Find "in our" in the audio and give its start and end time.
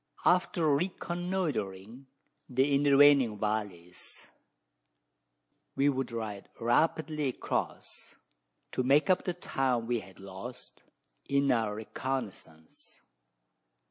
11.29-11.75